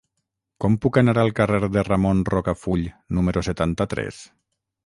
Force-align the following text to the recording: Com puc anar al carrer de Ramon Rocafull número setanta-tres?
Com 0.63 0.77
puc 0.85 0.97
anar 1.01 1.13
al 1.25 1.29
carrer 1.41 1.59
de 1.75 1.83
Ramon 1.89 2.25
Rocafull 2.31 2.89
número 3.19 3.47
setanta-tres? 3.53 4.27